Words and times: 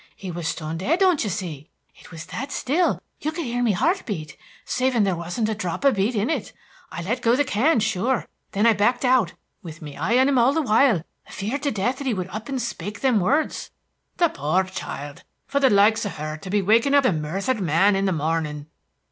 He 0.15 0.31
was 0.31 0.47
stone 0.47 0.79
dead, 0.79 0.97
don't 0.97 1.23
you 1.23 1.29
see. 1.29 1.69
It 1.93 2.09
was 2.09 2.25
that 2.25 2.51
still 2.51 2.99
you 3.19 3.31
could 3.31 3.45
hear 3.45 3.61
me 3.61 3.73
heart 3.73 4.01
beat, 4.07 4.35
saving 4.65 5.03
there 5.03 5.15
wasn't 5.15 5.47
a 5.47 5.53
drop 5.53 5.85
of 5.85 5.93
beat 5.93 6.15
in 6.15 6.27
it. 6.27 6.53
I 6.91 7.03
let 7.03 7.21
go 7.21 7.35
the 7.35 7.43
can, 7.43 7.79
sure, 7.79 8.15
and 8.15 8.25
then 8.53 8.65
I 8.65 8.73
backed 8.73 9.05
out, 9.05 9.33
with 9.61 9.79
me 9.79 9.95
eye 9.97 10.17
on 10.17 10.27
'im 10.27 10.39
all 10.39 10.53
the 10.53 10.61
while, 10.63 11.03
afeard 11.27 11.61
to 11.61 11.71
death 11.71 11.99
that 11.99 12.07
he 12.07 12.15
would 12.15 12.29
up 12.29 12.49
and 12.49 12.59
spake 12.59 13.01
them 13.01 13.19
words." 13.19 13.69
"The 14.17 14.29
pore 14.29 14.63
child! 14.63 15.23
for 15.45 15.59
the 15.59 15.69
likes 15.69 16.03
of 16.03 16.15
her 16.15 16.35
to 16.35 16.49
be 16.49 16.63
wakin' 16.63 16.95
up 16.95 17.05
a 17.05 17.11
murthered 17.11 17.61
man 17.61 17.95
in 17.95 18.05
the 18.05 18.11
mornin'!" 18.11 18.65